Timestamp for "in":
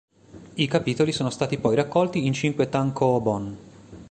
2.25-2.33